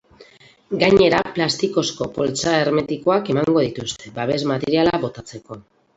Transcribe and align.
Gainera, 0.83 1.19
plastikozko 1.35 2.07
poltsa 2.17 2.53
hermetikoak 2.61 3.31
emango 3.35 3.67
dituzte, 3.67 4.15
babes-materiala 4.19 5.03
botatzeko. 5.05 5.61